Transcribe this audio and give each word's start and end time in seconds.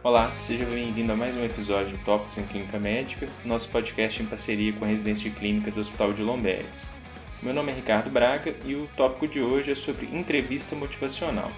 Olá, 0.00 0.30
seja 0.46 0.64
bem-vindo 0.64 1.10
a 1.10 1.16
mais 1.16 1.36
um 1.36 1.44
episódio 1.44 1.98
do 1.98 2.04
Tópicos 2.04 2.38
em 2.38 2.46
Clínica 2.46 2.78
Médica, 2.78 3.28
nosso 3.44 3.68
podcast 3.68 4.22
em 4.22 4.26
parceria 4.26 4.72
com 4.72 4.84
a 4.84 4.88
Residência 4.88 5.28
de 5.28 5.36
Clínica 5.36 5.72
do 5.72 5.80
Hospital 5.80 6.12
de 6.12 6.22
Lomberes. 6.22 6.92
Meu 7.42 7.52
nome 7.52 7.72
é 7.72 7.74
Ricardo 7.74 8.08
Braga 8.08 8.54
e 8.64 8.76
o 8.76 8.86
tópico 8.96 9.26
de 9.26 9.40
hoje 9.40 9.72
é 9.72 9.74
sobre 9.74 10.06
entrevista 10.06 10.76
motivacional. 10.76 11.50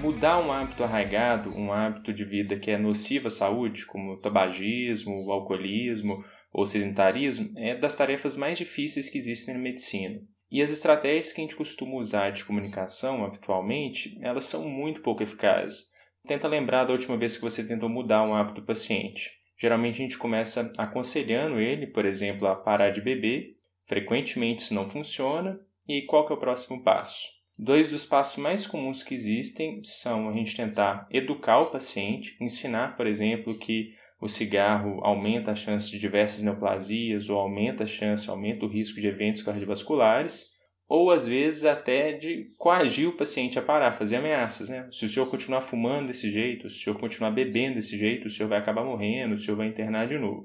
Mudar 0.00 0.40
um 0.40 0.50
hábito 0.50 0.82
arraigado, 0.82 1.54
um 1.54 1.70
hábito 1.70 2.14
de 2.14 2.24
vida 2.24 2.58
que 2.58 2.70
é 2.70 2.78
nocivo 2.78 3.28
à 3.28 3.30
saúde, 3.30 3.84
como 3.84 4.14
o 4.14 4.18
tabagismo, 4.18 5.22
o 5.22 5.30
alcoolismo 5.30 6.24
ou 6.50 6.64
sedentarismo, 6.64 7.52
é 7.58 7.76
das 7.76 7.94
tarefas 7.94 8.38
mais 8.38 8.56
difíceis 8.56 9.10
que 9.10 9.18
existem 9.18 9.52
na 9.52 9.60
medicina. 9.60 10.18
E 10.50 10.62
as 10.62 10.70
estratégias 10.70 11.30
que 11.30 11.42
a 11.42 11.44
gente 11.44 11.56
costuma 11.56 11.96
usar 11.96 12.30
de 12.30 12.42
comunicação 12.42 13.22
habitualmente, 13.22 14.18
elas 14.22 14.46
são 14.46 14.66
muito 14.66 15.02
pouco 15.02 15.22
eficazes 15.22 15.94
Tenta 16.26 16.48
lembrar 16.48 16.84
da 16.84 16.92
última 16.92 17.16
vez 17.16 17.36
que 17.36 17.42
você 17.42 17.66
tentou 17.66 17.88
mudar 17.88 18.22
um 18.24 18.34
hábito 18.34 18.60
do 18.60 18.66
paciente. 18.66 19.30
Geralmente 19.58 19.94
a 19.94 20.04
gente 20.04 20.18
começa 20.18 20.72
aconselhando 20.76 21.60
ele, 21.60 21.86
por 21.86 22.04
exemplo, 22.04 22.48
a 22.48 22.56
parar 22.56 22.90
de 22.90 23.00
beber. 23.00 23.56
Frequentemente 23.86 24.62
isso 24.62 24.74
não 24.74 24.90
funciona. 24.90 25.60
E 25.88 26.02
qual 26.02 26.26
que 26.26 26.32
é 26.32 26.36
o 26.36 26.40
próximo 26.40 26.82
passo? 26.82 27.28
Dois 27.56 27.90
dos 27.90 28.04
passos 28.04 28.42
mais 28.42 28.66
comuns 28.66 29.04
que 29.04 29.14
existem 29.14 29.80
são 29.84 30.28
a 30.28 30.32
gente 30.32 30.56
tentar 30.56 31.06
educar 31.12 31.60
o 31.60 31.70
paciente, 31.70 32.36
ensinar, 32.40 32.96
por 32.96 33.06
exemplo, 33.06 33.56
que 33.56 33.94
o 34.20 34.28
cigarro 34.28 35.00
aumenta 35.04 35.52
a 35.52 35.54
chance 35.54 35.90
de 35.90 35.98
diversas 35.98 36.42
neoplasias 36.42 37.30
ou 37.30 37.38
aumenta 37.38 37.84
a 37.84 37.86
chance, 37.86 38.28
aumenta 38.28 38.66
o 38.66 38.68
risco 38.68 39.00
de 39.00 39.06
eventos 39.06 39.42
cardiovasculares 39.42 40.55
ou 40.88 41.10
às 41.10 41.26
vezes 41.26 41.64
até 41.64 42.12
de 42.12 42.46
coagir 42.56 43.08
o 43.08 43.16
paciente 43.16 43.58
a 43.58 43.62
parar, 43.62 43.98
fazer 43.98 44.16
ameaças. 44.16 44.68
Né? 44.68 44.88
Se 44.92 45.04
o 45.04 45.08
senhor 45.08 45.28
continuar 45.28 45.60
fumando 45.60 46.08
desse 46.08 46.30
jeito, 46.30 46.70
se 46.70 46.76
o 46.76 46.84
senhor 46.84 46.98
continuar 46.98 47.32
bebendo 47.32 47.76
desse 47.76 47.98
jeito, 47.98 48.26
o 48.26 48.30
senhor 48.30 48.48
vai 48.48 48.58
acabar 48.58 48.84
morrendo, 48.84 49.34
o 49.34 49.38
senhor 49.38 49.56
vai 49.56 49.66
internar 49.66 50.06
de 50.06 50.18
novo. 50.18 50.44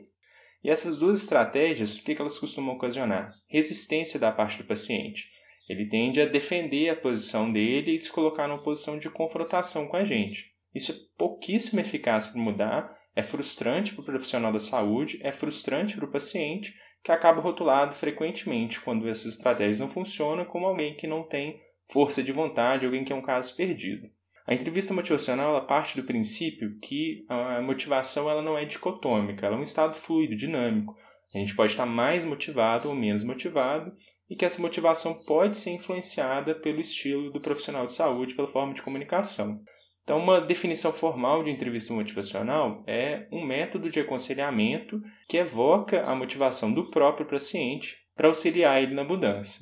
E 0.64 0.70
essas 0.70 0.98
duas 0.98 1.22
estratégias, 1.22 1.98
o 1.98 2.04
que 2.04 2.16
elas 2.20 2.38
costumam 2.38 2.76
ocasionar? 2.76 3.34
Resistência 3.48 4.20
da 4.20 4.32
parte 4.32 4.60
do 4.60 4.68
paciente. 4.68 5.30
Ele 5.68 5.88
tende 5.88 6.22
a 6.22 6.26
defender 6.26 6.90
a 6.90 6.96
posição 6.96 7.52
dele 7.52 7.96
e 7.96 8.00
se 8.00 8.12
colocar 8.12 8.48
numa 8.48 8.62
posição 8.62 9.00
de 9.00 9.10
confrontação 9.10 9.88
com 9.88 9.98
a 9.98 10.04
gente. 10.04 10.52
Isso 10.74 10.92
é 10.92 10.96
pouquíssimo 11.18 11.82
eficaz 11.82 12.28
para 12.28 12.42
mudar, 12.42 12.98
é 13.16 13.22
frustrante 13.22 13.94
para 13.94 14.02
o 14.02 14.06
profissional 14.06 14.54
da 14.54 14.60
saúde, 14.60 15.20
é 15.22 15.32
frustrante 15.32 15.96
para 15.96 16.06
o 16.06 16.12
paciente 16.12 16.74
que 17.04 17.12
acaba 17.12 17.42
rotulado 17.42 17.96
frequentemente 17.96 18.80
quando 18.80 19.08
essas 19.08 19.34
estratégias 19.34 19.80
não 19.80 19.90
funcionam 19.90 20.46
como 20.46 20.66
alguém 20.66 20.96
que 20.96 21.08
não 21.08 21.24
tem 21.24 21.60
força 21.92 22.24
de 22.24 22.32
vontade, 22.32 22.86
alguém 22.86 23.04
que 23.04 23.12
é 23.12 23.16
um 23.16 23.22
caso 23.22 23.56
perdido. 23.56 24.10
A 24.48 24.54
entrevista 24.54 24.94
motivacional 24.94 25.52
ela 25.52 25.66
parte 25.66 26.00
do 26.00 26.06
princípio 26.06 26.78
que 26.80 27.26
a 27.30 27.62
motivação 27.62 28.30
ela 28.30 28.42
não 28.42 28.58
é 28.58 28.66
dicotômica, 28.66 29.46
ela 29.46 29.56
é 29.56 29.60
um 29.60 29.64
estado 29.64 29.96
fluido, 29.96 30.36
dinâmico. 30.36 30.96
A 31.34 31.38
gente 31.38 31.56
pode 31.56 31.72
estar 31.72 31.86
mais 31.86 32.26
motivado 32.26 32.90
ou 32.90 32.96
menos 32.96 33.24
motivado 33.24 33.96
e 34.30 34.36
que 34.36 34.46
essa 34.46 34.62
motivação 34.62 35.24
pode 35.26 35.58
ser 35.58 35.72
influenciada 35.72 36.56
pelo 36.56 36.82
estilo 36.82 37.32
do 37.32 37.40
profissional 37.40 37.86
de 37.86 37.94
saúde, 37.94 38.34
pela 38.34 38.48
forma 38.48 38.74
de 38.74 38.82
comunicação. 38.82 39.62
Então, 40.04 40.18
uma 40.18 40.42
definição 40.42 40.92
formal 40.92 41.44
de 41.44 41.52
entrevista 41.52 41.94
motivacional 41.94 42.84
é 42.88 43.28
um 43.32 43.46
método 43.46 43.90
de 43.90 44.00
aconselhamento 44.00 45.02
que 45.28 45.38
evoca 45.38 46.04
a 46.04 46.16
motivação 46.16 46.74
do 46.74 46.90
próprio 46.90 47.28
paciente 47.28 47.98
para 48.16 48.28
auxiliar 48.28 48.82
ele 48.82 48.96
na 48.96 49.04
mudança. 49.04 49.60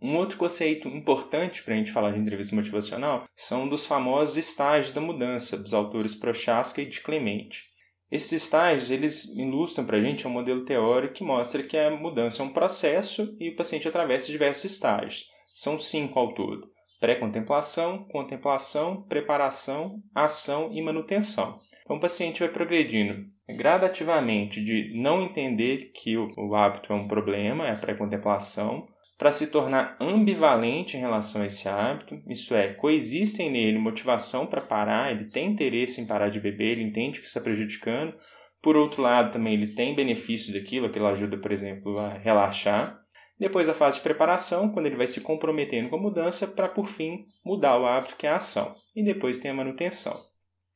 Um 0.00 0.16
outro 0.16 0.36
conceito 0.38 0.86
importante 0.88 1.62
para 1.62 1.74
a 1.74 1.76
gente 1.76 1.90
falar 1.90 2.12
de 2.12 2.20
entrevista 2.20 2.54
motivacional 2.54 3.24
são 3.34 3.66
dos 3.66 3.86
famosos 3.86 4.36
estágios 4.36 4.92
da 4.92 5.00
mudança, 5.00 5.58
dos 5.58 5.74
autores 5.74 6.14
Prochaska 6.14 6.82
e 6.82 6.86
de 6.86 7.00
Clemente. 7.00 7.64
Esses 8.10 8.44
estágios 8.44 8.90
eles 8.90 9.36
ilustram 9.36 9.84
para 9.84 9.96
a 9.96 10.00
gente 10.00 10.26
um 10.26 10.30
modelo 10.30 10.64
teórico 10.64 11.14
que 11.14 11.24
mostra 11.24 11.62
que 11.62 11.76
a 11.76 11.90
mudança 11.90 12.42
é 12.42 12.46
um 12.46 12.52
processo 12.52 13.36
e 13.40 13.50
o 13.50 13.56
paciente 13.56 13.88
atravessa 13.88 14.30
diversos 14.30 14.70
estágios. 14.70 15.26
São 15.52 15.80
cinco 15.80 16.18
ao 16.18 16.32
todo 16.32 16.70
pré-contemplação, 17.00 18.04
contemplação, 18.10 19.02
preparação, 19.02 20.02
ação 20.14 20.70
e 20.72 20.82
manutenção. 20.82 21.58
Então, 21.84 21.96
o 21.96 22.00
paciente 22.00 22.40
vai 22.40 22.48
progredindo. 22.48 23.24
Gradativamente 23.48 24.62
de 24.62 24.92
não 25.00 25.22
entender 25.22 25.90
que 25.94 26.16
o, 26.16 26.30
o 26.36 26.54
hábito 26.54 26.92
é 26.92 26.96
um 26.96 27.08
problema, 27.08 27.66
é 27.66 27.72
a 27.72 27.76
pré-contemplação, 27.76 28.86
para 29.16 29.32
se 29.32 29.50
tornar 29.50 29.96
ambivalente 30.00 30.96
em 30.96 31.00
relação 31.00 31.42
a 31.42 31.46
esse 31.46 31.68
hábito, 31.68 32.22
isto 32.28 32.54
é, 32.54 32.74
coexistem 32.74 33.50
nele 33.50 33.78
motivação 33.78 34.46
para 34.46 34.60
parar, 34.60 35.10
ele 35.10 35.24
tem 35.24 35.50
interesse 35.50 36.00
em 36.00 36.06
parar 36.06 36.28
de 36.28 36.38
beber, 36.38 36.72
ele 36.72 36.84
entende 36.84 37.20
que 37.20 37.26
está 37.26 37.40
prejudicando, 37.40 38.14
por 38.62 38.76
outro 38.76 39.02
lado, 39.02 39.32
também 39.32 39.54
ele 39.54 39.74
tem 39.74 39.94
benefício 39.94 40.52
daquilo, 40.52 40.86
aquilo 40.86 41.06
ajuda, 41.06 41.36
por 41.36 41.50
exemplo, 41.52 41.98
a 41.98 42.14
relaxar, 42.14 42.97
depois 43.38 43.68
a 43.68 43.74
fase 43.74 43.98
de 43.98 44.02
preparação, 44.02 44.70
quando 44.70 44.86
ele 44.86 44.96
vai 44.96 45.06
se 45.06 45.20
comprometendo 45.20 45.88
com 45.88 45.96
a 45.96 46.00
mudança 46.00 46.46
para, 46.46 46.68
por 46.68 46.88
fim, 46.88 47.26
mudar 47.44 47.78
o 47.78 47.86
hábito, 47.86 48.16
que 48.16 48.26
é 48.26 48.30
a 48.30 48.36
ação. 48.36 48.74
E 48.96 49.04
depois 49.04 49.38
tem 49.38 49.50
a 49.50 49.54
manutenção. 49.54 50.20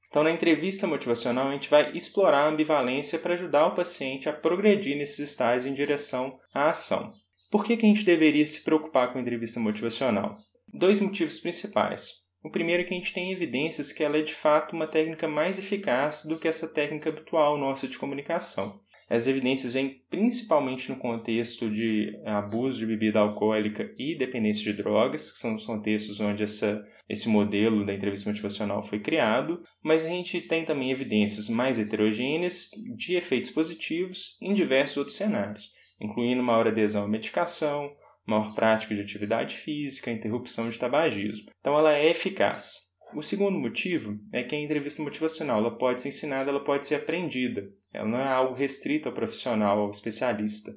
Então, 0.09 0.23
na 0.23 0.31
entrevista 0.31 0.87
motivacional, 0.87 1.49
a 1.49 1.53
gente 1.53 1.71
vai 1.71 1.97
explorar 1.97 2.45
a 2.45 2.49
ambivalência 2.49 3.19
para 3.19 3.35
ajudar 3.35 3.67
o 3.67 3.75
paciente 3.75 4.29
a 4.29 4.33
progredir 4.33 4.97
nesses 4.97 5.31
estágios 5.31 5.67
em 5.67 5.75
direção 5.75 6.39
à 6.55 6.69
ação. 6.69 7.13
Por 7.51 7.65
que, 7.65 7.77
que 7.77 7.87
a 7.87 7.89
gente 7.89 8.05
deveria 8.05 8.47
se 8.47 8.63
preocupar 8.63 9.11
com 9.11 9.19
a 9.19 9.21
entrevista 9.23 9.59
motivacional? 9.59 10.37
Dois 10.73 11.01
motivos 11.01 11.41
principais. 11.41 12.23
O 12.45 12.51
primeiro 12.51 12.83
é 12.83 12.85
que 12.85 12.93
a 12.93 12.97
gente 12.97 13.13
tem 13.13 13.33
evidências 13.33 13.93
que 13.93 14.03
ela 14.03 14.19
é 14.19 14.23
de 14.23 14.35
fato 14.35 14.75
uma 14.75 14.87
técnica 14.87 15.29
mais 15.29 15.59
eficaz 15.59 16.25
do 16.25 16.39
que 16.39 16.49
essa 16.49 16.69
técnica 16.69 17.09
habitual 17.09 17.57
nossa 17.57 17.89
de 17.89 17.99
comunicação. 17.99 18.81
As 19.13 19.27
evidências 19.27 19.75
vêm 19.75 20.01
principalmente 20.09 20.91
no 20.91 20.97
contexto 20.97 21.69
de 21.69 22.19
abuso 22.25 22.79
de 22.79 22.87
bebida 22.87 23.19
alcoólica 23.19 23.95
e 23.99 24.17
dependência 24.17 24.65
de 24.65 24.83
drogas, 24.83 25.31
que 25.31 25.37
são 25.37 25.55
os 25.55 25.67
contextos 25.67 26.19
onde 26.19 26.43
essa, 26.43 26.83
esse 27.07 27.29
modelo 27.29 27.85
da 27.85 27.93
entrevista 27.93 28.31
motivacional 28.31 28.83
foi 28.83 29.01
criado, 29.01 29.63
mas 29.85 30.07
a 30.07 30.09
gente 30.09 30.41
tem 30.41 30.65
também 30.65 30.91
evidências 30.91 31.51
mais 31.51 31.79
heterogêneas 31.79 32.71
de 32.97 33.15
efeitos 33.15 33.51
positivos 33.51 34.39
em 34.41 34.55
diversos 34.55 34.97
outros 34.97 35.17
cenários, 35.19 35.71
incluindo 36.01 36.43
maior 36.43 36.67
adesão 36.67 37.05
à 37.05 37.09
medicação, 37.09 37.95
maior 38.27 38.55
prática 38.55 38.95
de 38.95 39.03
atividade 39.03 39.57
física, 39.57 40.11
interrupção 40.11 40.71
de 40.71 40.79
tabagismo. 40.79 41.51
Então 41.61 41.79
ela 41.79 41.93
é 41.93 42.09
eficaz. 42.09 42.92
O 43.15 43.23
segundo 43.23 43.59
motivo 43.59 44.19
é 44.33 44.43
que 44.43 44.55
a 44.55 44.59
entrevista 44.59 45.03
motivacional 45.03 45.59
ela 45.59 45.77
pode 45.77 46.01
ser 46.01 46.09
ensinada, 46.09 46.51
ela 46.51 46.65
pode 46.65 46.87
ser 46.87 46.95
aprendida. 46.95 47.69
Ela 47.93 48.09
não 48.09 48.19
é 48.19 48.27
algo 48.27 48.55
restrito 48.55 49.07
ao 49.07 49.15
profissional, 49.15 49.81
ao 49.81 49.91
especialista. 49.91 50.73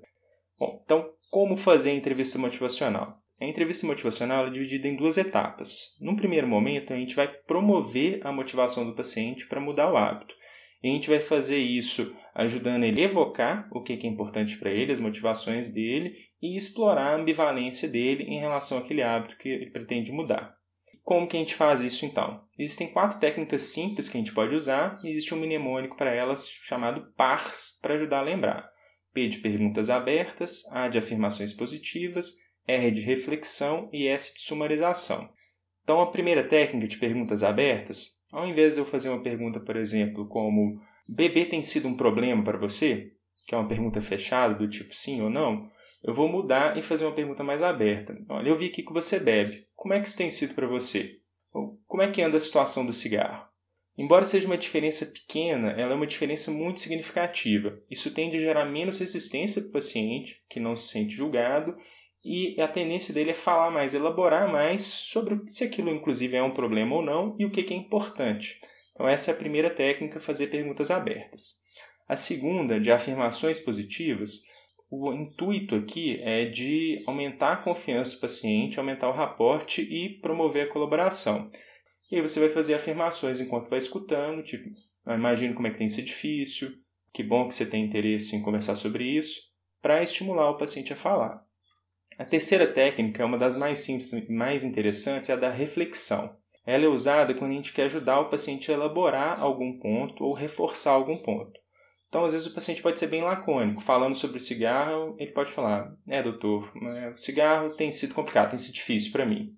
Bom, 0.59 0.81
então, 0.83 1.09
como 1.31 1.55
fazer 1.55 1.91
a 1.91 1.95
entrevista 1.95 2.37
motivacional? 2.37 3.21
A 3.39 3.45
entrevista 3.45 3.87
motivacional 3.87 4.47
é 4.47 4.49
dividida 4.49 4.87
em 4.87 4.97
duas 4.97 5.17
etapas. 5.17 5.97
Num 6.01 6.15
primeiro 6.15 6.47
momento, 6.47 6.91
a 6.91 6.97
gente 6.97 7.15
vai 7.15 7.27
promover 7.27 8.25
a 8.25 8.33
motivação 8.33 8.85
do 8.85 8.95
paciente 8.95 9.47
para 9.47 9.61
mudar 9.61 9.91
o 9.91 9.97
hábito. 9.97 10.33
E 10.83 10.89
a 10.89 10.91
gente 10.91 11.09
vai 11.09 11.21
fazer 11.21 11.59
isso 11.59 12.15
ajudando 12.33 12.83
ele 12.83 13.01
a 13.01 13.05
evocar 13.05 13.69
o 13.71 13.81
que 13.81 13.93
é 13.93 14.07
importante 14.07 14.57
para 14.57 14.71
ele, 14.71 14.91
as 14.91 14.99
motivações 14.99 15.73
dele, 15.73 16.15
e 16.41 16.57
explorar 16.57 17.13
a 17.13 17.15
ambivalência 17.15 17.87
dele 17.87 18.23
em 18.23 18.39
relação 18.39 18.77
àquele 18.77 19.01
hábito 19.01 19.37
que 19.37 19.47
ele 19.47 19.71
pretende 19.71 20.11
mudar. 20.11 20.53
Como 21.05 21.27
que 21.27 21.37
a 21.37 21.39
gente 21.39 21.53
faz 21.53 21.83
isso 21.83 22.03
então? 22.03 22.41
Existem 22.57 22.91
quatro 22.91 23.19
técnicas 23.19 23.61
simples 23.61 24.09
que 24.09 24.17
a 24.17 24.19
gente 24.19 24.33
pode 24.33 24.55
usar 24.55 24.99
e 25.03 25.09
existe 25.11 25.35
um 25.35 25.37
mnemônico 25.37 25.95
para 25.95 26.11
elas 26.11 26.49
chamado 26.49 27.13
PARS 27.15 27.77
para 27.79 27.93
ajudar 27.93 28.19
a 28.19 28.23
lembrar. 28.23 28.67
P 29.13 29.27
de 29.27 29.37
perguntas 29.37 29.91
abertas, 29.91 30.65
A 30.71 30.87
de 30.87 30.97
afirmações 30.97 31.53
positivas, 31.53 32.33
R 32.67 32.89
de 32.89 33.01
reflexão 33.01 33.87
e 33.93 34.07
S 34.07 34.33
de 34.33 34.41
sumarização. 34.41 35.29
Então, 35.83 36.01
a 36.01 36.11
primeira 36.11 36.43
técnica 36.43 36.87
de 36.87 36.97
perguntas 36.97 37.43
abertas, 37.43 38.23
ao 38.31 38.47
invés 38.47 38.73
de 38.73 38.81
eu 38.81 38.85
fazer 38.85 39.09
uma 39.09 39.21
pergunta, 39.21 39.59
por 39.59 39.75
exemplo, 39.75 40.27
como 40.27 40.81
bebê 41.07 41.45
tem 41.45 41.61
sido 41.61 41.87
um 41.87 41.95
problema 41.95 42.43
para 42.43 42.57
você? 42.57 43.11
Que 43.45 43.53
é 43.53 43.57
uma 43.59 43.67
pergunta 43.67 44.01
fechada, 44.01 44.55
do 44.55 44.67
tipo 44.67 44.95
sim 44.95 45.21
ou 45.21 45.29
não, 45.29 45.69
eu 46.05 46.13
vou 46.13 46.29
mudar 46.29 46.77
e 46.77 46.83
fazer 46.83 47.03
uma 47.03 47.15
pergunta 47.15 47.43
mais 47.43 47.63
aberta. 47.63 48.15
Olha, 48.29 48.49
eu 48.49 48.55
vi 48.55 48.67
aqui 48.67 48.83
que 48.83 48.93
você 48.93 49.19
bebe. 49.19 49.65
Como 49.75 49.91
é 49.91 49.99
que 49.99 50.07
isso 50.07 50.17
tem 50.17 50.29
sido 50.29 50.53
para 50.53 50.67
você? 50.67 51.19
Como 51.87 52.03
é 52.03 52.11
que 52.11 52.21
anda 52.21 52.37
a 52.37 52.39
situação 52.39 52.85
do 52.85 52.93
cigarro? 52.93 53.47
Embora 53.97 54.25
seja 54.25 54.45
uma 54.45 54.57
diferença 54.57 55.05
pequena, 55.05 55.71
ela 55.71 55.93
é 55.93 55.95
uma 55.95 56.05
diferença 56.05 56.51
muito 56.51 56.81
significativa. 56.81 57.79
Isso 57.89 58.13
tende 58.13 58.37
a 58.37 58.39
gerar 58.39 58.65
menos 58.65 58.99
resistência 58.99 59.61
para 59.61 59.69
o 59.69 59.73
paciente, 59.73 60.43
que 60.47 60.59
não 60.59 60.77
se 60.77 60.89
sente 60.89 61.15
julgado, 61.15 61.75
e 62.23 62.59
a 62.61 62.67
tendência 62.67 63.13
dele 63.13 63.31
é 63.31 63.35
falar 63.35 63.71
mais, 63.71 63.95
elaborar 63.95 64.51
mais 64.51 64.83
sobre 64.83 65.39
se 65.47 65.63
aquilo 65.63 65.89
inclusive 65.89 66.35
é 66.35 66.43
um 66.43 66.51
problema 66.51 66.95
ou 66.95 67.01
não 67.01 67.35
e 67.39 67.45
o 67.45 67.51
que 67.51 67.61
é 67.73 67.77
importante. 67.77 68.59
Então 68.93 69.07
essa 69.07 69.31
é 69.31 69.33
a 69.33 69.37
primeira 69.37 69.71
técnica, 69.71 70.19
fazer 70.19 70.47
perguntas 70.47 70.91
abertas. 70.91 71.63
A 72.07 72.15
segunda, 72.15 72.79
de 72.79 72.91
afirmações 72.91 73.59
positivas, 73.59 74.43
o 74.89 75.11
intuito 75.13 75.75
aqui 75.75 76.19
é 76.21 76.45
de 76.45 77.03
aumentar 77.07 77.53
a 77.53 77.57
confiança 77.57 78.15
do 78.15 78.21
paciente, 78.21 78.79
aumentar 78.79 79.09
o 79.09 79.13
raporte 79.13 79.81
e 79.81 80.19
promover 80.19 80.67
a 80.67 80.71
colaboração. 80.71 81.51
E 82.11 82.15
aí 82.15 82.21
você 82.21 82.39
vai 82.39 82.49
fazer 82.49 82.75
afirmações 82.75 83.39
enquanto 83.39 83.69
vai 83.69 83.79
escutando, 83.79 84.43
tipo, 84.43 84.69
Eu 85.05 85.13
imagino 85.13 85.53
como 85.53 85.67
é 85.67 85.71
que 85.71 85.77
tem 85.77 85.89
sido 85.89 86.05
difícil, 86.05 86.71
que 87.13 87.23
bom 87.23 87.47
que 87.47 87.53
você 87.53 87.65
tem 87.65 87.85
interesse 87.85 88.35
em 88.35 88.41
conversar 88.41 88.75
sobre 88.75 89.03
isso, 89.03 89.41
para 89.81 90.01
estimular 90.01 90.49
o 90.49 90.57
paciente 90.57 90.93
a 90.93 90.95
falar. 90.95 91.43
A 92.17 92.25
terceira 92.25 92.65
técnica 92.65 93.21
é 93.21 93.25
uma 93.25 93.37
das 93.37 93.57
mais 93.57 93.79
simples 93.79 94.13
e 94.13 94.31
mais 94.31 94.63
interessantes, 94.63 95.29
é 95.29 95.33
a 95.33 95.35
da 95.35 95.51
reflexão. 95.51 96.35
Ela 96.65 96.85
é 96.85 96.87
usada 96.87 97.33
quando 97.33 97.51
a 97.51 97.55
gente 97.55 97.73
quer 97.73 97.83
ajudar 97.83 98.19
o 98.21 98.29
paciente 98.29 98.71
a 98.71 98.73
elaborar 98.73 99.39
algum 99.39 99.77
ponto 99.79 100.23
ou 100.23 100.33
reforçar 100.33 100.91
algum 100.91 101.17
ponto. 101.17 101.59
Então, 102.15 102.23
às 102.23 102.31
vezes, 102.31 102.47
o 102.47 102.53
paciente 102.53 102.81
pode 102.81 102.97
ser 102.97 103.07
bem 103.07 103.21
lacônico. 103.21 103.81
Falando 103.81 104.15
sobre 104.15 104.37
o 104.37 104.41
cigarro, 104.41 105.17
ele 105.19 105.33
pode 105.33 105.51
falar: 105.51 105.93
É, 106.07 106.23
doutor, 106.23 106.71
o 107.13 107.17
cigarro 107.17 107.75
tem 107.75 107.91
sido 107.91 108.13
complicado, 108.13 108.51
tem 108.51 108.57
sido 108.57 108.73
difícil 108.73 109.11
para 109.11 109.25
mim. 109.25 109.53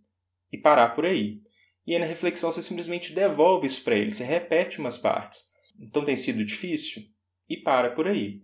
E 0.52 0.58
parar 0.58 0.96
por 0.96 1.06
aí. 1.06 1.40
E 1.86 1.94
aí, 1.94 2.00
na 2.00 2.08
reflexão, 2.08 2.52
você 2.52 2.64
simplesmente 2.64 3.14
devolve 3.14 3.68
isso 3.68 3.84
para 3.84 3.96
ele, 3.96 4.12
você 4.12 4.24
repete 4.24 4.80
umas 4.80 4.98
partes. 4.98 5.52
Então, 5.80 6.04
tem 6.04 6.16
sido 6.16 6.44
difícil? 6.44 7.04
E 7.48 7.58
para 7.58 7.92
por 7.92 8.08
aí. 8.08 8.42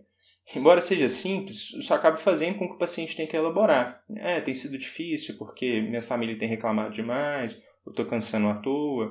Embora 0.54 0.80
seja 0.80 1.08
simples, 1.08 1.72
isso 1.72 1.92
acaba 1.92 2.16
fazendo 2.16 2.56
com 2.56 2.68
que 2.68 2.74
o 2.74 2.78
paciente 2.78 3.16
tenha 3.16 3.26
que 3.26 3.36
elaborar. 3.36 4.00
É, 4.14 4.40
tem 4.40 4.54
sido 4.54 4.78
difícil 4.78 5.36
porque 5.36 5.80
minha 5.80 6.02
família 6.02 6.38
tem 6.38 6.48
reclamado 6.48 6.94
demais, 6.94 7.66
eu 7.84 7.90
estou 7.90 8.06
cansando 8.06 8.46
à 8.46 8.54
toa. 8.54 9.10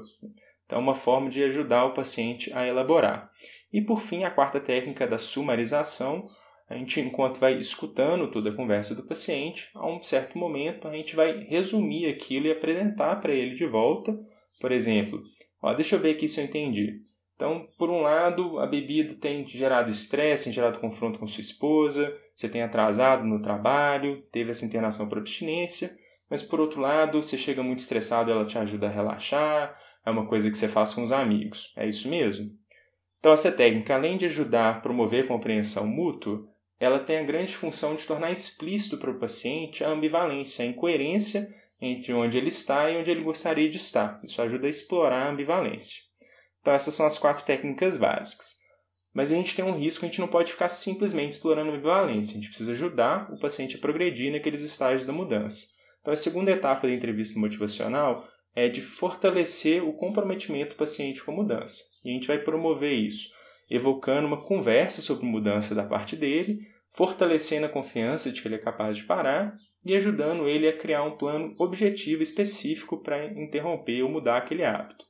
Então, 0.65 0.79
é 0.79 0.81
uma 0.81 0.95
forma 0.95 1.29
de 1.29 1.44
ajudar 1.44 1.88
o 1.88 1.94
paciente 1.94 2.53
a 2.53 2.65
elaborar. 2.65 3.29
E, 3.73 3.81
por 3.81 3.99
fim, 3.99 4.23
a 4.23 4.29
quarta 4.29 4.59
técnica 4.59 5.07
da 5.07 5.17
sumarização. 5.17 6.25
A 6.69 6.75
gente, 6.75 7.01
enquanto 7.01 7.39
vai 7.39 7.57
escutando 7.57 8.31
toda 8.31 8.51
a 8.51 8.55
conversa 8.55 8.95
do 8.95 9.07
paciente, 9.07 9.69
a 9.73 9.85
um 9.85 10.01
certo 10.01 10.37
momento 10.37 10.87
a 10.87 10.95
gente 10.95 11.15
vai 11.15 11.43
resumir 11.45 12.05
aquilo 12.05 12.45
e 12.45 12.51
apresentar 12.51 13.19
para 13.19 13.33
ele 13.33 13.55
de 13.55 13.65
volta. 13.65 14.15
Por 14.61 14.71
exemplo, 14.71 15.19
ó, 15.61 15.73
deixa 15.73 15.95
eu 15.95 15.99
ver 15.99 16.11
aqui 16.11 16.29
se 16.29 16.39
eu 16.39 16.45
entendi. 16.45 17.01
Então, 17.35 17.67
por 17.77 17.89
um 17.89 18.01
lado, 18.01 18.59
a 18.59 18.67
bebida 18.67 19.15
tem 19.15 19.45
gerado 19.47 19.89
estresse, 19.89 20.45
tem 20.45 20.53
gerado 20.53 20.79
confronto 20.79 21.19
com 21.19 21.27
sua 21.27 21.41
esposa, 21.41 22.15
você 22.35 22.47
tem 22.47 22.61
atrasado 22.61 23.25
no 23.25 23.41
trabalho, 23.41 24.21
teve 24.31 24.51
essa 24.51 24.65
internação 24.65 25.09
por 25.09 25.17
abstinência, 25.17 25.91
mas 26.29 26.41
por 26.41 26.59
outro 26.59 26.79
lado, 26.79 27.21
você 27.21 27.37
chega 27.37 27.63
muito 27.63 27.79
estressado, 27.79 28.31
ela 28.31 28.45
te 28.45 28.57
ajuda 28.57 28.87
a 28.87 28.91
relaxar, 28.91 29.77
é 30.05 30.11
uma 30.11 30.27
coisa 30.27 30.49
que 30.49 30.57
você 30.57 30.67
faz 30.67 30.93
com 30.93 31.03
os 31.03 31.11
amigos. 31.11 31.73
É 31.75 31.87
isso 31.87 32.07
mesmo? 32.07 32.51
Então, 33.23 33.31
essa 33.31 33.53
técnica, 33.53 33.95
além 33.95 34.17
de 34.17 34.25
ajudar 34.25 34.69
a 34.69 34.79
promover 34.81 35.23
a 35.23 35.27
compreensão 35.27 35.87
mútua, 35.87 36.45
ela 36.77 36.99
tem 36.99 37.19
a 37.19 37.23
grande 37.23 37.55
função 37.55 37.95
de 37.95 38.05
tornar 38.05 38.33
explícito 38.33 38.97
para 38.97 39.11
o 39.11 39.17
paciente 39.17 39.81
a 39.81 39.87
ambivalência, 39.87 40.65
a 40.65 40.67
incoerência 40.67 41.47
entre 41.79 42.11
onde 42.11 42.37
ele 42.37 42.49
está 42.49 42.91
e 42.91 42.97
onde 42.97 43.09
ele 43.09 43.23
gostaria 43.23 43.69
de 43.69 43.77
estar. 43.77 44.19
Isso 44.25 44.41
ajuda 44.41 44.67
a 44.67 44.69
explorar 44.69 45.25
a 45.25 45.29
ambivalência. 45.29 46.01
Então, 46.59 46.73
essas 46.73 46.93
são 46.95 47.05
as 47.05 47.17
quatro 47.17 47.45
técnicas 47.45 47.95
básicas. 47.95 48.57
Mas 49.13 49.31
a 49.31 49.35
gente 49.35 49.55
tem 49.55 49.63
um 49.63 49.79
risco, 49.79 50.03
a 50.03 50.09
gente 50.09 50.19
não 50.19 50.27
pode 50.27 50.51
ficar 50.51 50.67
simplesmente 50.67 51.31
explorando 51.31 51.71
a 51.71 51.73
ambivalência. 51.75 52.33
A 52.33 52.41
gente 52.41 52.49
precisa 52.49 52.73
ajudar 52.73 53.31
o 53.31 53.39
paciente 53.39 53.77
a 53.77 53.79
progredir 53.79 54.33
naqueles 54.33 54.63
estágios 54.63 55.05
da 55.05 55.13
mudança. 55.13 55.67
Então, 56.01 56.13
a 56.13 56.17
segunda 56.17 56.51
etapa 56.51 56.87
da 56.87 56.93
entrevista 56.93 57.39
motivacional 57.39 58.27
é 58.55 58.69
de 58.69 58.81
fortalecer 58.81 59.83
o 59.83 59.94
comprometimento 59.94 60.71
do 60.71 60.77
paciente 60.77 61.23
com 61.23 61.31
a 61.31 61.35
mudança. 61.35 61.81
E 62.03 62.09
a 62.09 62.13
gente 62.13 62.27
vai 62.27 62.38
promover 62.38 62.94
isso, 62.94 63.33
evocando 63.69 64.27
uma 64.27 64.41
conversa 64.41 65.01
sobre 65.01 65.25
mudança 65.25 65.73
da 65.73 65.83
parte 65.83 66.15
dele, 66.15 66.59
fortalecendo 66.95 67.65
a 67.65 67.69
confiança 67.69 68.31
de 68.31 68.41
que 68.41 68.47
ele 68.47 68.55
é 68.55 68.59
capaz 68.59 68.97
de 68.97 69.03
parar 69.03 69.55
e 69.83 69.95
ajudando 69.95 70.47
ele 70.47 70.67
a 70.67 70.77
criar 70.77 71.03
um 71.03 71.17
plano 71.17 71.55
objetivo 71.57 72.21
específico 72.21 73.01
para 73.01 73.25
interromper 73.25 74.03
ou 74.03 74.09
mudar 74.09 74.38
aquele 74.38 74.63
hábito. 74.63 75.03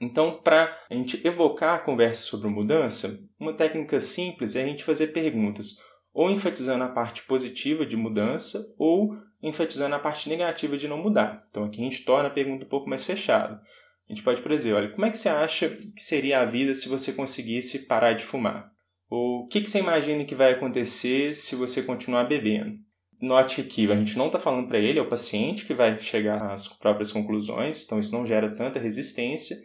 Então, 0.00 0.40
para 0.42 0.76
a 0.90 0.94
gente 0.94 1.24
evocar 1.26 1.76
a 1.76 1.82
conversa 1.82 2.22
sobre 2.22 2.48
mudança, 2.48 3.18
uma 3.38 3.52
técnica 3.52 4.00
simples 4.00 4.56
é 4.56 4.62
a 4.62 4.66
gente 4.66 4.82
fazer 4.82 5.08
perguntas 5.08 5.76
ou 6.12 6.30
enfatizando 6.30 6.82
a 6.84 6.88
parte 6.88 7.22
positiva 7.24 7.86
de 7.86 7.96
mudança 7.96 8.74
ou 8.78 9.16
enfatizando 9.42 9.94
a 9.94 9.98
parte 9.98 10.28
negativa 10.28 10.76
de 10.76 10.88
não 10.88 10.98
mudar. 10.98 11.46
Então 11.50 11.64
aqui 11.64 11.80
a 11.80 11.84
gente 11.84 12.04
torna 12.04 12.28
a 12.28 12.32
pergunta 12.32 12.64
um 12.64 12.68
pouco 12.68 12.88
mais 12.88 13.04
fechada. 13.04 13.60
A 14.08 14.12
gente 14.12 14.24
pode, 14.24 14.42
por 14.42 14.50
exemplo, 14.50 14.78
olha, 14.78 14.90
como 14.90 15.06
é 15.06 15.10
que 15.10 15.18
você 15.18 15.28
acha 15.28 15.68
que 15.68 16.02
seria 16.02 16.40
a 16.40 16.44
vida 16.44 16.74
se 16.74 16.88
você 16.88 17.12
conseguisse 17.12 17.86
parar 17.86 18.12
de 18.12 18.24
fumar? 18.24 18.70
Ou 19.08 19.40
o 19.40 19.48
que, 19.48 19.60
que 19.60 19.70
você 19.70 19.78
imagina 19.78 20.24
que 20.24 20.34
vai 20.34 20.52
acontecer 20.52 21.34
se 21.34 21.54
você 21.54 21.82
continuar 21.82 22.24
bebendo? 22.24 22.76
Note 23.20 23.62
que 23.62 23.90
a 23.90 23.96
gente 23.96 24.16
não 24.16 24.26
está 24.26 24.38
falando 24.38 24.68
para 24.68 24.78
ele, 24.78 24.98
é 24.98 25.02
o 25.02 25.08
paciente 25.08 25.66
que 25.66 25.74
vai 25.74 25.98
chegar 25.98 26.42
às 26.52 26.66
próprias 26.68 27.12
conclusões, 27.12 27.84
então 27.84 28.00
isso 28.00 28.12
não 28.12 28.26
gera 28.26 28.54
tanta 28.56 28.78
resistência 28.78 29.56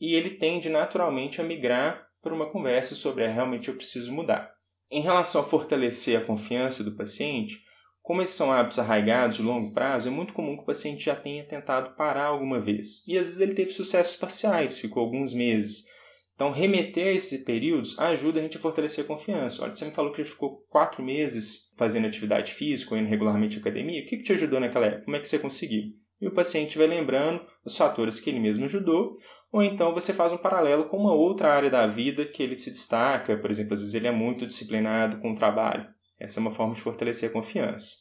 e 0.00 0.14
ele 0.14 0.30
tende 0.30 0.68
naturalmente 0.68 1.40
a 1.40 1.44
migrar 1.44 2.04
para 2.22 2.34
uma 2.34 2.50
conversa 2.50 2.94
sobre 2.94 3.24
é, 3.24 3.28
realmente 3.28 3.68
eu 3.68 3.76
preciso 3.76 4.12
mudar. 4.12 4.52
Em 4.90 5.00
relação 5.00 5.40
a 5.40 5.44
fortalecer 5.44 6.18
a 6.18 6.24
confiança 6.24 6.82
do 6.82 6.96
paciente, 6.96 7.62
como 8.02 8.20
esses 8.20 8.34
são 8.34 8.52
hábitos 8.52 8.78
arraigados 8.78 9.36
de 9.36 9.42
longo 9.42 9.72
prazo, 9.72 10.08
é 10.08 10.10
muito 10.10 10.32
comum 10.32 10.56
que 10.56 10.62
o 10.62 10.66
paciente 10.66 11.04
já 11.04 11.14
tenha 11.14 11.44
tentado 11.44 11.94
parar 11.94 12.26
alguma 12.26 12.60
vez. 12.60 13.06
E 13.06 13.16
às 13.16 13.26
vezes 13.26 13.40
ele 13.40 13.54
teve 13.54 13.70
sucessos 13.70 14.16
parciais, 14.16 14.78
ficou 14.78 15.02
alguns 15.02 15.32
meses. 15.32 15.86
Então, 16.34 16.50
remeter 16.50 17.08
a 17.08 17.12
esses 17.12 17.44
períodos 17.44 17.98
ajuda 17.98 18.40
a 18.40 18.42
gente 18.42 18.56
a 18.56 18.60
fortalecer 18.60 19.04
a 19.04 19.08
confiança. 19.08 19.62
Olha, 19.62 19.74
você 19.74 19.84
me 19.84 19.92
falou 19.92 20.12
que 20.12 20.24
já 20.24 20.28
ficou 20.28 20.64
quatro 20.68 21.02
meses 21.02 21.72
fazendo 21.78 22.06
atividade 22.06 22.52
física 22.52 22.94
ou 22.94 23.00
indo 23.00 23.08
regularmente 23.08 23.58
à 23.58 23.60
academia. 23.60 24.02
O 24.02 24.06
que, 24.06 24.16
que 24.16 24.24
te 24.24 24.32
ajudou 24.32 24.58
naquela 24.58 24.86
época? 24.86 25.04
Como 25.04 25.16
é 25.16 25.20
que 25.20 25.28
você 25.28 25.38
conseguiu? 25.38 25.84
E 26.20 26.26
o 26.26 26.34
paciente 26.34 26.78
vai 26.78 26.86
lembrando 26.86 27.44
os 27.64 27.76
fatores 27.76 28.18
que 28.18 28.30
ele 28.30 28.40
mesmo 28.40 28.64
ajudou 28.64 29.18
ou 29.52 29.62
então 29.62 29.92
você 29.92 30.14
faz 30.14 30.32
um 30.32 30.38
paralelo 30.38 30.86
com 30.86 30.96
uma 30.96 31.12
outra 31.12 31.52
área 31.52 31.68
da 31.68 31.86
vida 31.86 32.24
que 32.24 32.42
ele 32.42 32.56
se 32.56 32.70
destaca, 32.70 33.36
por 33.36 33.50
exemplo, 33.50 33.74
às 33.74 33.80
vezes 33.80 33.94
ele 33.94 34.08
é 34.08 34.10
muito 34.10 34.46
disciplinado 34.46 35.20
com 35.20 35.32
o 35.32 35.36
trabalho. 35.36 35.86
Essa 36.22 36.38
é 36.38 36.40
uma 36.40 36.52
forma 36.52 36.74
de 36.74 36.80
fortalecer 36.80 37.30
a 37.30 37.32
confiança. 37.32 37.96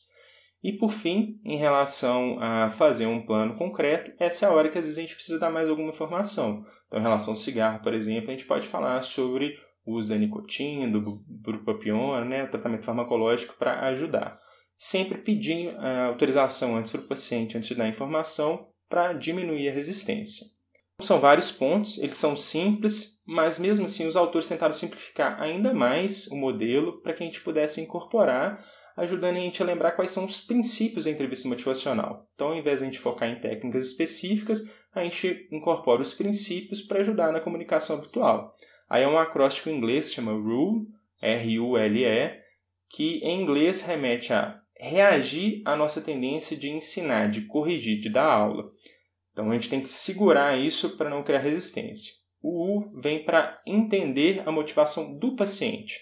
E 0.63 0.73
por 0.73 0.91
fim, 0.91 1.39
em 1.43 1.57
relação 1.57 2.37
a 2.39 2.69
fazer 2.69 3.07
um 3.07 3.25
plano 3.25 3.57
concreto, 3.57 4.11
essa 4.19 4.45
é 4.45 4.49
a 4.49 4.51
hora 4.51 4.69
que 4.69 4.77
às 4.77 4.85
vezes 4.85 4.99
a 4.99 5.01
gente 5.01 5.15
precisa 5.15 5.39
dar 5.39 5.49
mais 5.49 5.67
alguma 5.67 5.89
informação. 5.89 6.63
Então, 6.85 6.99
em 6.99 7.01
relação 7.01 7.33
ao 7.33 7.39
cigarro, 7.39 7.81
por 7.81 7.93
exemplo, 7.95 8.29
a 8.29 8.33
gente 8.33 8.45
pode 8.45 8.67
falar 8.67 9.01
sobre 9.01 9.57
o 9.83 9.95
uso 9.95 10.09
da 10.09 10.19
nicotina, 10.19 10.87
do 10.91 11.23
bupropiona, 11.27 12.23
né, 12.23 12.45
tratamento 12.45 12.85
farmacológico 12.85 13.55
para 13.57 13.87
ajudar. 13.87 14.39
Sempre 14.77 15.17
pedir 15.17 15.75
a 15.77 16.05
autorização 16.05 16.75
antes 16.75 16.91
para 16.91 17.01
o 17.01 17.07
paciente, 17.07 17.57
antes 17.57 17.69
de 17.69 17.75
dar 17.75 17.89
informação, 17.89 18.67
para 18.87 19.13
diminuir 19.13 19.69
a 19.69 19.73
resistência. 19.73 20.45
São 21.01 21.19
vários 21.19 21.51
pontos, 21.51 21.97
eles 21.97 22.15
são 22.15 22.35
simples, 22.37 23.21
mas 23.25 23.59
mesmo 23.59 23.85
assim 23.85 24.07
os 24.07 24.15
autores 24.15 24.47
tentaram 24.47 24.73
simplificar 24.73 25.41
ainda 25.41 25.73
mais 25.73 26.27
o 26.27 26.35
modelo 26.35 27.01
para 27.01 27.13
que 27.13 27.23
a 27.23 27.25
gente 27.25 27.41
pudesse 27.41 27.81
incorporar, 27.81 28.63
ajudando 28.95 29.35
a 29.37 29.39
gente 29.39 29.61
a 29.61 29.65
lembrar 29.65 29.91
quais 29.93 30.11
são 30.11 30.25
os 30.25 30.41
princípios 30.41 31.05
da 31.05 31.11
entrevista 31.11 31.47
motivacional. 31.47 32.27
Então, 32.35 32.49
ao 32.49 32.55
invés 32.55 32.79
de 32.79 32.85
a 32.85 32.87
gente 32.87 32.99
focar 32.99 33.29
em 33.29 33.39
técnicas 33.39 33.87
específicas, 33.87 34.71
a 34.93 35.03
gente 35.03 35.47
incorpora 35.51 36.01
os 36.01 36.13
princípios 36.13 36.81
para 36.81 36.99
ajudar 36.99 37.31
na 37.31 37.39
comunicação 37.39 37.97
habitual. 37.97 38.55
Aí 38.89 39.03
é 39.03 39.07
um 39.07 39.17
acróstico 39.17 39.69
em 39.69 39.77
inglês 39.77 40.13
chama 40.13 40.33
RULE, 40.33 40.87
R-U-L-E, 41.21 42.41
que 42.89 43.19
em 43.23 43.41
inglês 43.41 43.85
remete 43.85 44.33
a 44.33 44.59
reagir 44.77 45.61
à 45.65 45.75
nossa 45.75 46.01
tendência 46.01 46.57
de 46.57 46.69
ensinar, 46.69 47.29
de 47.29 47.41
corrigir, 47.41 47.99
de 47.99 48.09
dar 48.09 48.25
aula. 48.25 48.71
Então 49.31 49.49
a 49.49 49.53
gente 49.53 49.69
tem 49.69 49.81
que 49.81 49.89
segurar 49.89 50.57
isso 50.57 50.97
para 50.97 51.09
não 51.09 51.23
criar 51.23 51.39
resistência. 51.39 52.13
O 52.41 52.79
U 52.79 53.01
vem 53.01 53.23
para 53.23 53.61
entender 53.65 54.41
a 54.45 54.51
motivação 54.51 55.17
do 55.17 55.35
paciente. 55.35 55.99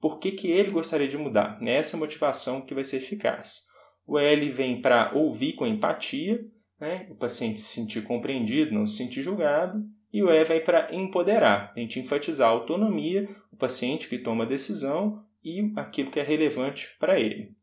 Por 0.00 0.18
que, 0.18 0.32
que 0.32 0.48
ele 0.48 0.70
gostaria 0.70 1.08
de 1.08 1.16
mudar? 1.16 1.60
Nessa 1.60 1.96
motivação 1.96 2.60
que 2.60 2.74
vai 2.74 2.84
ser 2.84 2.98
eficaz. 2.98 3.66
O 4.06 4.18
L 4.18 4.50
vem 4.52 4.80
para 4.80 5.12
ouvir 5.14 5.54
com 5.54 5.66
empatia, 5.66 6.44
né? 6.80 7.06
o 7.10 7.14
paciente 7.14 7.60
se 7.60 7.74
sentir 7.74 8.04
compreendido, 8.04 8.72
não 8.72 8.86
se 8.86 8.96
sentir 8.96 9.22
julgado. 9.22 9.84
E 10.12 10.22
o 10.22 10.30
E 10.30 10.44
vem 10.44 10.64
para 10.64 10.94
empoderar, 10.94 11.72
a 11.76 11.80
gente 11.80 12.00
enfatizar 12.00 12.48
a 12.48 12.52
autonomia, 12.52 13.28
o 13.52 13.56
paciente 13.56 14.08
que 14.08 14.18
toma 14.18 14.44
a 14.44 14.48
decisão 14.48 15.22
e 15.44 15.72
aquilo 15.76 16.10
que 16.10 16.20
é 16.20 16.22
relevante 16.22 16.96
para 16.98 17.18
ele. 17.18 17.54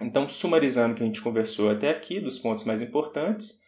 Então, 0.00 0.28
sumarizando 0.28 0.94
o 0.94 0.96
que 0.96 1.02
a 1.02 1.06
gente 1.06 1.22
conversou 1.22 1.70
até 1.70 1.90
aqui, 1.90 2.20
dos 2.20 2.38
pontos 2.38 2.64
mais 2.64 2.82
importantes, 2.82 3.60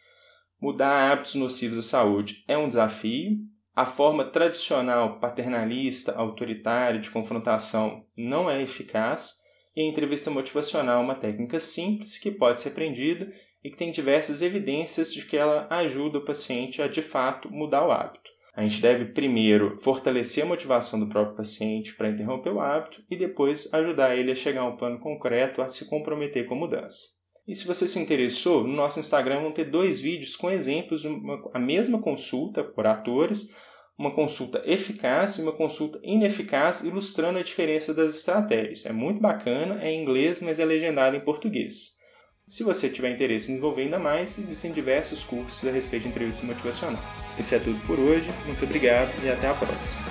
Mudar 0.63 1.11
hábitos 1.11 1.35
nocivos 1.35 1.77
à 1.77 1.81
saúde 1.81 2.41
é 2.47 2.57
um 2.57 2.69
desafio. 2.69 3.37
A 3.75 3.85
forma 3.85 4.23
tradicional, 4.23 5.19
paternalista, 5.19 6.15
autoritária 6.15 7.01
de 7.01 7.11
confrontação 7.11 8.05
não 8.15 8.49
é 8.49 8.63
eficaz. 8.63 9.41
E 9.75 9.81
a 9.81 9.85
entrevista 9.85 10.31
motivacional 10.31 11.01
é 11.01 11.03
uma 11.03 11.17
técnica 11.17 11.59
simples 11.59 12.17
que 12.17 12.31
pode 12.31 12.61
ser 12.61 12.69
aprendida 12.69 13.29
e 13.61 13.69
que 13.69 13.75
tem 13.75 13.91
diversas 13.91 14.41
evidências 14.41 15.13
de 15.13 15.25
que 15.25 15.35
ela 15.35 15.67
ajuda 15.69 16.19
o 16.19 16.25
paciente 16.25 16.81
a 16.81 16.87
de 16.87 17.01
fato 17.01 17.51
mudar 17.51 17.85
o 17.85 17.91
hábito. 17.91 18.31
A 18.55 18.63
gente 18.63 18.81
deve 18.81 19.11
primeiro 19.11 19.77
fortalecer 19.79 20.45
a 20.45 20.47
motivação 20.47 20.97
do 20.97 21.09
próprio 21.09 21.35
paciente 21.35 21.93
para 21.93 22.07
interromper 22.07 22.53
o 22.53 22.61
hábito 22.61 23.03
e 23.11 23.17
depois 23.17 23.73
ajudar 23.73 24.15
ele 24.15 24.31
a 24.31 24.35
chegar 24.35 24.61
a 24.61 24.69
um 24.69 24.77
plano 24.77 25.01
concreto 25.01 25.61
a 25.61 25.67
se 25.67 25.89
comprometer 25.89 26.45
com 26.45 26.55
a 26.55 26.59
mudança. 26.59 27.21
E 27.47 27.55
se 27.55 27.67
você 27.67 27.87
se 27.87 27.99
interessou, 27.99 28.65
no 28.65 28.73
nosso 28.73 28.99
Instagram 28.99 29.41
vão 29.41 29.51
ter 29.51 29.69
dois 29.69 29.99
vídeos 29.99 30.35
com 30.35 30.49
exemplos 30.49 31.01
de 31.01 31.09
uma, 31.09 31.51
a 31.53 31.59
mesma 31.59 32.01
consulta 32.01 32.63
por 32.63 32.87
atores, 32.87 33.53
uma 33.97 34.15
consulta 34.15 34.63
eficaz 34.65 35.37
e 35.37 35.41
uma 35.41 35.51
consulta 35.51 35.99
ineficaz, 36.03 36.83
ilustrando 36.83 37.39
a 37.39 37.43
diferença 37.43 37.93
das 37.93 38.15
estratégias. 38.15 38.85
É 38.85 38.93
muito 38.93 39.19
bacana, 39.19 39.83
é 39.83 39.91
em 39.91 40.01
inglês, 40.01 40.41
mas 40.41 40.59
é 40.59 40.65
legendado 40.65 41.17
em 41.17 41.23
português. 41.23 42.01
Se 42.47 42.63
você 42.63 42.89
tiver 42.89 43.11
interesse 43.11 43.51
em 43.51 43.55
desenvolver 43.55 43.83
ainda 43.83 43.99
mais, 43.99 44.37
existem 44.37 44.71
diversos 44.71 45.23
cursos 45.23 45.67
a 45.67 45.71
respeito 45.71 46.03
de 46.03 46.09
entrevista 46.09 46.45
motivacional. 46.45 47.01
Isso 47.37 47.55
é 47.55 47.59
tudo 47.59 47.79
por 47.85 47.99
hoje, 47.99 48.29
muito 48.45 48.63
obrigado 48.63 49.11
e 49.23 49.29
até 49.29 49.47
a 49.47 49.53
próxima. 49.53 50.01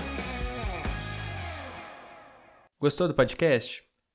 Gostou 2.78 3.06
do 3.06 3.14
podcast? 3.14 3.91